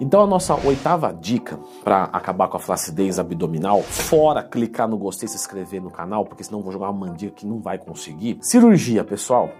[0.00, 5.26] Então a nossa oitava dica para acabar com a flacidez abdominal, fora clicar no gostei
[5.26, 8.38] e se inscrever no canal, porque senão vou jogar uma mandiga que não vai conseguir.
[8.40, 9.50] Cirurgia, pessoal,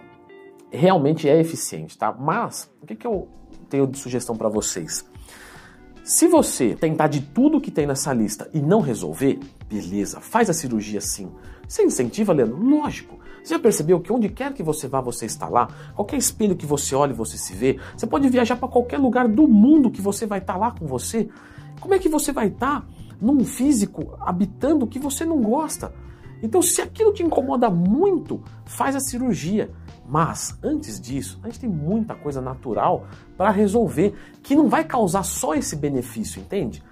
[0.70, 2.12] realmente é eficiente, tá?
[2.12, 3.28] Mas o que, que eu
[3.68, 5.04] tenho de sugestão para vocês?
[6.02, 9.38] Se você tentar de tudo que tem nessa lista e não resolver,
[9.68, 11.32] beleza, faz a cirurgia sim.
[11.66, 12.62] Você incentiva, Leandro?
[12.62, 13.18] Lógico.
[13.44, 15.68] Você já percebeu que onde quer que você vá, você está lá?
[15.94, 17.78] Qualquer espelho que você olhe, você se vê.
[17.94, 21.28] Você pode viajar para qualquer lugar do mundo que você vai estar lá com você.
[21.78, 22.88] Como é que você vai estar
[23.20, 25.92] num físico habitando que você não gosta?
[26.42, 29.70] Então, se aquilo te incomoda muito, faz a cirurgia.
[30.08, 35.22] Mas antes disso, a gente tem muita coisa natural para resolver que não vai causar
[35.22, 36.82] só esse benefício, entende?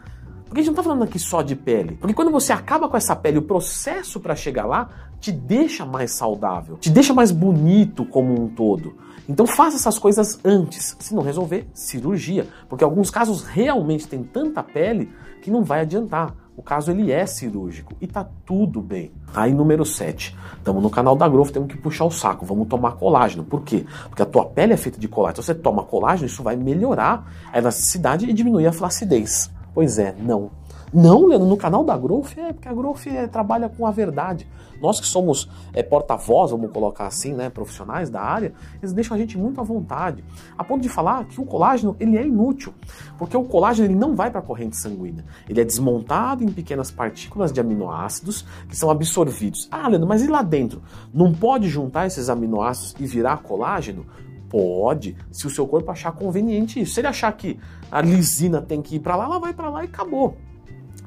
[0.53, 1.97] Porque a gente não está falando aqui só de pele.
[1.99, 6.13] Porque quando você acaba com essa pele, o processo para chegar lá te deixa mais
[6.13, 8.95] saudável, te deixa mais bonito como um todo.
[9.27, 10.95] Então faça essas coisas antes.
[11.01, 12.47] Se não resolver, cirurgia.
[12.69, 15.11] Porque alguns casos realmente tem tanta pele
[15.41, 16.35] que não vai adiantar.
[16.55, 19.11] O caso ele é cirúrgico e tá tudo bem.
[19.35, 20.37] Aí número 7.
[20.59, 23.43] Estamos no canal da Growth, temos que puxar o saco, vamos tomar colágeno.
[23.43, 23.87] Por quê?
[24.11, 25.33] Porque a tua pele é feita de colágeno.
[25.33, 29.51] Então você toma colágeno, isso vai melhorar a elasticidade e diminuir a flacidez.
[29.75, 30.51] Pois é, não.
[30.93, 34.47] Não, Leandro, no canal da Growth é porque a Growth é, trabalha com a verdade.
[34.79, 39.19] Nós que somos é, porta-voz, vamos colocar assim, né, profissionais da área, eles deixam a
[39.19, 40.23] gente muito à vontade,
[40.59, 42.75] a ponto de falar que o colágeno ele é inútil,
[43.17, 46.91] porque o colágeno ele não vai para a corrente sanguínea, ele é desmontado em pequenas
[46.91, 49.69] partículas de aminoácidos que são absorvidos.
[49.71, 50.83] Ah, Leandro, mas e lá dentro?
[51.15, 54.05] Não pode juntar esses aminoácidos e virar colágeno?
[54.53, 56.93] Pode, se o seu corpo achar conveniente isso.
[56.93, 57.59] Se ele achar que
[57.91, 60.37] a lisina tem que ir para lá, ela vai para lá e acabou.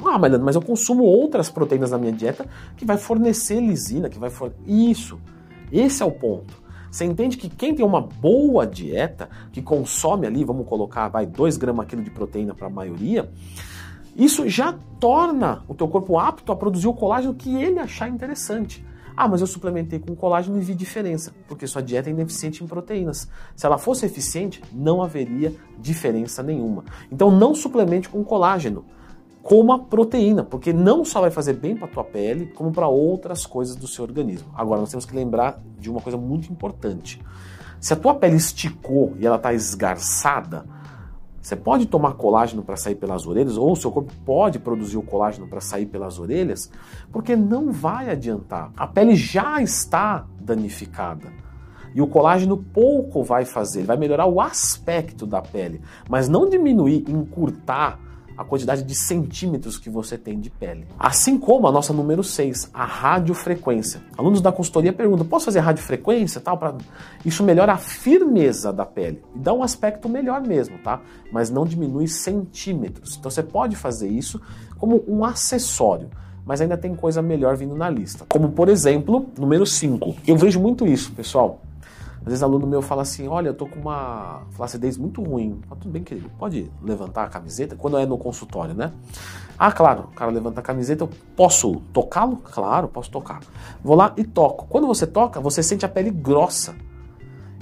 [0.03, 4.31] Ah, mas eu consumo outras proteínas na minha dieta que vai fornecer lisina, que vai
[4.31, 4.63] fornecer.
[4.65, 5.19] Isso.
[5.71, 6.65] Esse é o ponto.
[6.89, 11.55] Você entende que quem tem uma boa dieta, que consome ali, vamos colocar, vai 2
[11.57, 13.29] gramas quilo de proteína para a maioria,
[14.15, 18.83] isso já torna o teu corpo apto a produzir o colágeno que ele achar interessante.
[19.17, 22.67] Ah, mas eu suplementei com colágeno e vi diferença, porque sua dieta é ineficiente em
[22.67, 23.29] proteínas.
[23.55, 26.83] Se ela fosse eficiente, não haveria diferença nenhuma.
[27.11, 28.85] Então não suplemente com colágeno
[29.45, 33.75] coma proteína, porque não só vai fazer bem para tua pele, como para outras coisas
[33.75, 34.49] do seu organismo.
[34.55, 37.21] Agora nós temos que lembrar de uma coisa muito importante.
[37.79, 40.65] Se a tua pele esticou e ela está esgarçada,
[41.45, 45.03] você pode tomar colágeno para sair pelas orelhas, ou o seu corpo pode produzir o
[45.03, 46.71] colágeno para sair pelas orelhas,
[47.11, 48.71] porque não vai adiantar.
[48.75, 51.31] A pele já está danificada.
[51.93, 56.49] E o colágeno pouco vai fazer, ele vai melhorar o aspecto da pele, mas não
[56.49, 57.99] diminuir, encurtar
[58.37, 60.85] a quantidade de centímetros que você tem de pele.
[60.99, 64.01] Assim como a nossa número 6, a radiofrequência.
[64.17, 66.41] Alunos da consultoria perguntam: posso fazer radiofrequência?
[66.41, 66.75] Tal, pra...
[67.25, 71.01] Isso melhora a firmeza da pele e dá um aspecto melhor mesmo, tá?
[71.31, 73.17] Mas não diminui centímetros.
[73.17, 74.41] Então você pode fazer isso
[74.77, 76.09] como um acessório
[76.45, 78.23] mas ainda tem coisa melhor vindo na lista.
[78.29, 80.17] Como, por exemplo, número 5.
[80.27, 81.59] Eu vejo muito isso, pessoal.
[82.25, 85.61] Às vezes aluno meu fala assim, olha, eu tô com uma flacidez muito ruim.
[85.69, 87.75] Ah, tudo bem, querido, pode levantar a camiseta?
[87.75, 88.91] Quando é no consultório, né?
[89.59, 92.37] Ah, claro, o cara levanta a camiseta, eu posso tocá-lo?
[92.37, 93.41] Claro, posso tocar.
[93.83, 94.65] Vou lá e toco.
[94.67, 96.73] Quando você toca, você sente a pele grossa.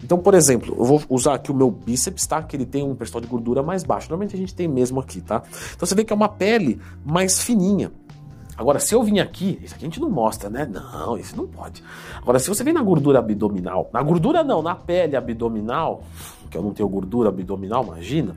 [0.02, 2.42] Então, por exemplo, eu vou usar aqui o meu bíceps, tá?
[2.42, 4.10] Que ele tem um percentual de gordura mais baixo.
[4.10, 5.44] Normalmente a gente tem mesmo aqui, tá?
[5.76, 7.92] Então você vê que é uma pele mais fininha.
[8.56, 10.66] Agora, se eu vim aqui, isso aqui a gente não mostra, né?
[10.66, 11.84] Não, isso não pode.
[12.18, 16.04] Agora, se você vem na gordura abdominal, na gordura não, na pele abdominal,
[16.52, 18.36] que eu não tenho gordura abdominal, imagina,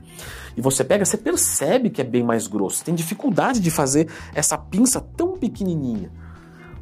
[0.55, 2.83] e você pega, você percebe que é bem mais grosso.
[2.83, 6.11] Tem dificuldade de fazer essa pinça tão pequenininha.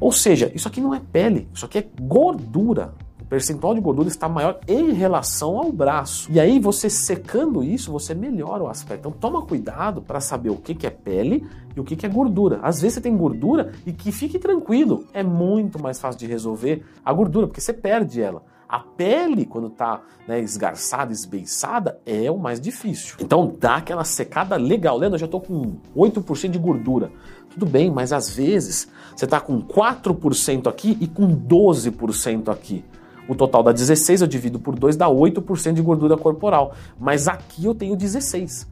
[0.00, 2.94] Ou seja, isso aqui não é pele, isso aqui é gordura
[3.28, 6.30] percentual de gordura está maior em relação ao braço.
[6.30, 9.00] E aí, você secando isso, você melhora o aspecto.
[9.00, 12.08] Então, toma cuidado para saber o que, que é pele e o que, que é
[12.08, 12.58] gordura.
[12.62, 16.84] Às vezes você tem gordura e que fique tranquilo, é muito mais fácil de resolver
[17.04, 18.42] a gordura, porque você perde ela.
[18.68, 23.16] A pele, quando está né, esgarçada, esbeiçada, é o mais difícil.
[23.20, 24.98] Então dá aquela secada legal.
[24.98, 27.12] Leandro, eu já estou com 8% de gordura.
[27.48, 32.84] Tudo bem, mas às vezes você está com 4% aqui e com 12% aqui.
[33.28, 36.74] O total dá 16, eu divido por 2, dá 8% de gordura corporal.
[36.98, 38.68] Mas aqui eu tenho 16.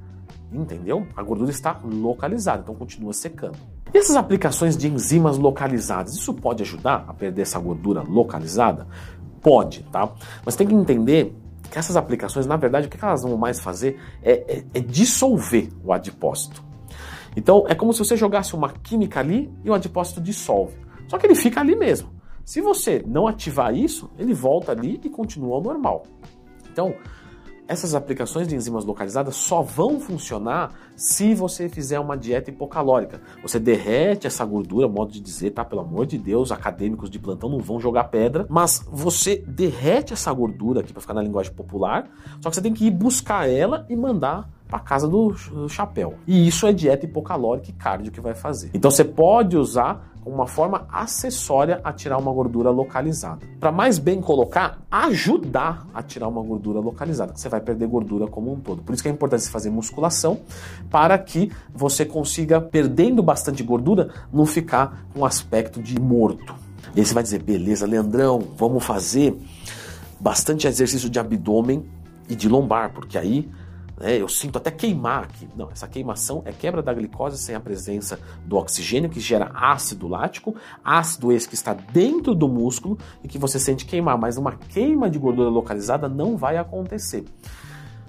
[0.52, 1.06] Entendeu?
[1.16, 3.58] A gordura está localizada, então continua secando.
[3.92, 8.86] E essas aplicações de enzimas localizadas, isso pode ajudar a perder essa gordura localizada?
[9.40, 10.12] Pode, tá?
[10.44, 11.34] Mas tem que entender
[11.70, 15.70] que essas aplicações, na verdade, o que elas vão mais fazer é, é, é dissolver
[15.84, 16.62] o adipócito.
[17.36, 20.74] Então, é como se você jogasse uma química ali e o adipócito dissolve.
[21.08, 22.13] Só que ele fica ali mesmo.
[22.44, 26.04] Se você não ativar isso, ele volta ali e continua ao normal.
[26.70, 26.94] Então,
[27.66, 33.22] essas aplicações de enzimas localizadas só vão funcionar se você fizer uma dieta hipocalórica.
[33.42, 35.64] Você derrete essa gordura, modo de dizer, tá?
[35.64, 40.30] Pelo amor de Deus, acadêmicos de plantão não vão jogar pedra, mas você derrete essa
[40.32, 42.10] gordura aqui para ficar na linguagem popular,
[42.42, 45.34] só que você tem que ir buscar ela e mandar para casa do
[45.68, 46.14] chapéu.
[46.26, 48.70] E isso é dieta hipocalórica e cardio que vai fazer.
[48.74, 53.46] Então você pode usar uma forma acessória a tirar uma gordura localizada.
[53.60, 57.36] Para mais bem colocar, ajudar a tirar uma gordura localizada.
[57.36, 58.82] Você vai perder gordura como um todo.
[58.82, 60.40] Por isso que é importante fazer musculação
[60.90, 66.54] para que você consiga, perdendo bastante gordura, não ficar com um aspecto de morto.
[66.96, 69.36] E aí você vai dizer, beleza, Leandrão, vamos fazer
[70.18, 71.84] bastante exercício de abdômen
[72.28, 73.50] e de lombar, porque aí
[73.98, 75.48] né, eu sinto até queimar aqui.
[75.56, 80.08] Não, essa queimação é quebra da glicose sem a presença do oxigênio, que gera ácido
[80.08, 80.54] lático,
[80.84, 85.08] ácido esse que está dentro do músculo e que você sente queimar, mas uma queima
[85.08, 87.24] de gordura localizada não vai acontecer.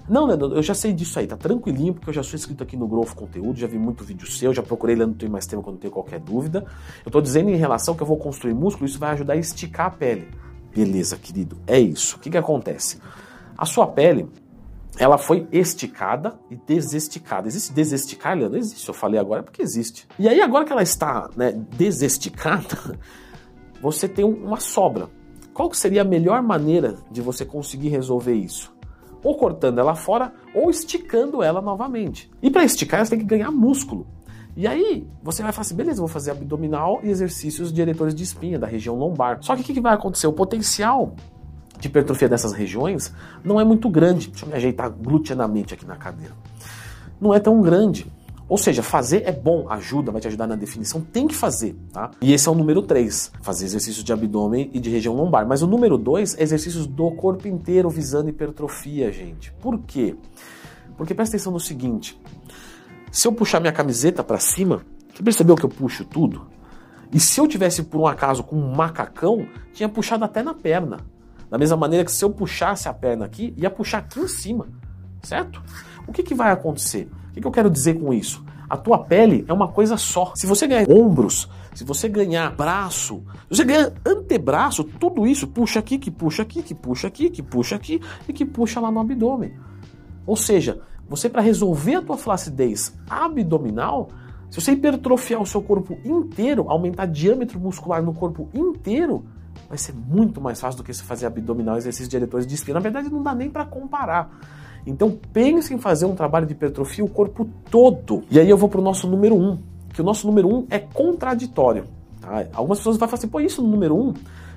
[0.08, 2.76] Não, Leandro, eu já sei disso aí, tá tranquilinho, porque eu já sou inscrito aqui
[2.76, 5.78] no Growth Conteúdo, já vi muito vídeo seu, já procurei Leandro Tem Mais Tempo quando
[5.78, 6.64] tenho qualquer dúvida.
[7.04, 9.86] Eu tô dizendo em relação que eu vou construir músculo, isso vai ajudar a esticar
[9.86, 10.28] a pele.
[10.72, 12.16] Beleza, querido, é isso.
[12.16, 13.00] O que que acontece?
[13.58, 14.28] A sua pele,
[14.98, 17.48] ela foi esticada e desesticada.
[17.48, 18.58] Existe desesticar, Leandro?
[18.58, 20.06] Existe, eu falei agora porque existe.
[20.18, 22.98] E aí, agora que ela está né, desesticada,
[23.80, 25.08] você tem uma sobra.
[25.52, 28.74] Qual seria a melhor maneira de você conseguir resolver isso?
[29.22, 32.30] Ou cortando ela fora, ou esticando ela novamente.
[32.42, 34.06] E para esticar, você tem que ganhar músculo.
[34.56, 38.22] E aí, você vai falar assim, beleza, vou fazer abdominal e exercícios de eretores de
[38.22, 39.38] espinha, da região lombar.
[39.42, 40.26] Só que o que vai acontecer?
[40.26, 41.14] O potencial
[41.78, 43.12] de hipertrofia dessas regiões
[43.44, 44.28] não é muito grande.
[44.28, 46.34] Deixa eu me ajeitar gluteanamente aqui na cadeira.
[47.20, 48.06] Não é tão grande.
[48.48, 52.12] Ou seja, fazer é bom, ajuda, vai te ajudar na definição, tem que fazer, tá?
[52.20, 55.44] E esse é o número 3, fazer exercícios de abdômen e de região lombar.
[55.48, 59.52] Mas o número 2 é exercícios do corpo inteiro visando hipertrofia, gente.
[59.60, 60.14] Por quê?
[60.96, 62.20] Porque presta atenção no seguinte:
[63.10, 64.82] se eu puxar minha camiseta para cima,
[65.12, 66.46] você percebeu que eu puxo tudo?
[67.12, 70.98] E se eu tivesse por um acaso com um macacão, tinha puxado até na perna.
[71.50, 74.68] Da mesma maneira que se eu puxasse a perna aqui, ia puxar aqui em cima,
[75.22, 75.62] certo?
[76.06, 77.08] O que, que vai acontecer?
[77.30, 78.44] O que, que eu quero dizer com isso?
[78.68, 80.32] A tua pele é uma coisa só.
[80.34, 85.78] Se você ganhar ombros, se você ganhar braço, se você ganhar antebraço, tudo isso puxa
[85.78, 88.98] aqui, que puxa aqui, que puxa aqui, que puxa aqui e que puxa lá no
[88.98, 89.54] abdômen.
[90.26, 94.08] Ou seja, você para resolver a tua flacidez abdominal,
[94.50, 99.24] se você hipertrofiar o seu corpo inteiro, aumentar diâmetro muscular no corpo inteiro,
[99.68, 102.74] vai ser muito mais fácil do que você fazer abdominal exercício de diretores de espinha.
[102.74, 104.38] Na verdade, não dá nem para comparar.
[104.86, 108.22] Então pense em fazer um trabalho de hipertrofia o corpo todo.
[108.30, 109.58] E aí eu vou para o nosso número um,
[109.92, 111.84] que o nosso número um é contraditório.
[112.20, 112.46] Tá?
[112.52, 114.14] Algumas pessoas vão falar assim, pô, isso no número um?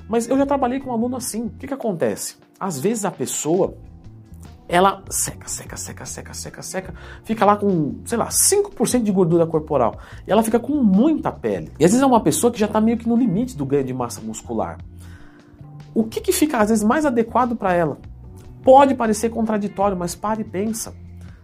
[0.08, 1.46] Mas eu já trabalhei com um aluno assim.
[1.46, 2.36] O que, que acontece?
[2.60, 3.76] Às vezes a pessoa
[4.72, 6.94] ela seca, seca, seca, seca, seca, seca,
[7.24, 9.98] fica lá com, sei lá, 5% de gordura corporal.
[10.28, 11.72] E ela fica com muita pele.
[11.80, 13.84] E às vezes é uma pessoa que já está meio que no limite do ganho
[13.84, 14.78] de massa muscular.
[15.92, 17.98] O que, que fica às vezes mais adequado para ela?
[18.62, 20.94] Pode parecer contraditório, mas pare e pensa.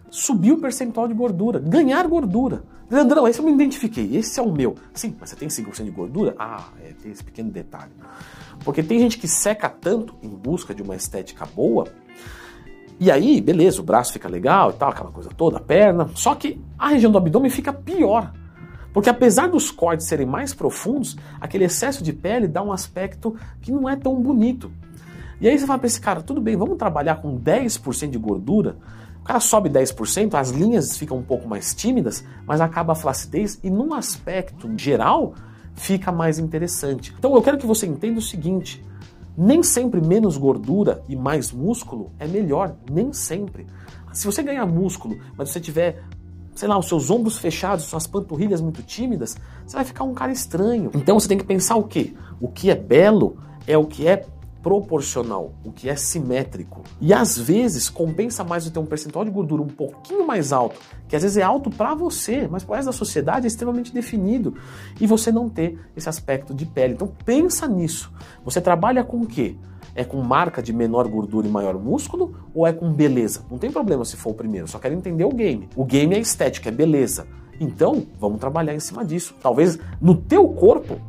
[0.08, 2.62] Subir o percentual de gordura, ganhar gordura.
[2.88, 4.76] Leandrão, esse eu me identifiquei, esse é o meu.
[4.94, 6.36] Sim, mas você tem 5% de gordura?
[6.38, 7.90] Ah, é, tem esse pequeno detalhe.
[8.64, 11.88] Porque tem gente que seca tanto em busca de uma estética boa
[12.98, 16.08] e aí, beleza, o braço fica legal e tal, aquela coisa toda, a perna.
[16.14, 18.32] Só que a região do abdômen fica pior.
[18.92, 23.70] Porque apesar dos cortes serem mais profundos, aquele excesso de pele dá um aspecto que
[23.70, 24.72] não é tão bonito.
[25.38, 28.78] E aí você fala para esse cara, tudo bem, vamos trabalhar com 10% de gordura.
[29.20, 33.60] O cara sobe 10%, as linhas ficam um pouco mais tímidas, mas acaba a flacidez
[33.62, 35.34] e num aspecto geral
[35.74, 37.14] fica mais interessante.
[37.18, 38.82] Então eu quero que você entenda o seguinte,
[39.36, 43.66] nem sempre menos gordura e mais músculo é melhor, nem sempre.
[44.12, 46.02] Se você ganhar músculo, mas você tiver,
[46.54, 50.32] sei lá, os seus ombros fechados, suas panturrilhas muito tímidas, você vai ficar um cara
[50.32, 50.90] estranho.
[50.94, 52.14] Então você tem que pensar o quê?
[52.40, 54.24] O que é belo é o que é
[54.66, 56.82] proporcional, o que é simétrico.
[57.00, 60.80] E às vezes compensa mais você ter um percentual de gordura um pouquinho mais alto,
[61.06, 64.56] que às vezes é alto para você, mas para da sociedade é extremamente definido,
[65.00, 66.94] e você não ter esse aspecto de pele.
[66.94, 68.12] Então pensa nisso.
[68.44, 69.54] Você trabalha com o quê?
[69.94, 73.44] É com marca de menor gordura e maior músculo ou é com beleza?
[73.48, 75.68] Não tem problema se for o primeiro, só quero entender o game.
[75.76, 77.28] O game é estética, é beleza.
[77.60, 79.32] Então, vamos trabalhar em cima disso.
[79.40, 81.00] Talvez no teu corpo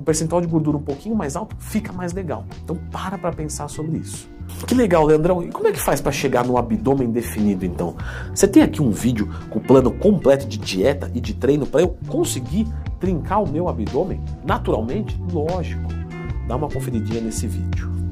[0.00, 2.44] o percentual de gordura um pouquinho mais alto, fica mais legal.
[2.64, 4.28] Então para para pensar sobre isso.
[4.66, 5.42] Que legal, Leandrão.
[5.42, 7.94] E como é que faz para chegar no abdômen definido então?
[8.34, 11.82] Você tem aqui um vídeo com o plano completo de dieta e de treino para
[11.82, 12.66] eu conseguir
[12.98, 15.20] trincar o meu abdômen naturalmente?
[15.32, 15.88] Lógico.
[16.48, 17.99] Dá uma conferidinha nesse vídeo.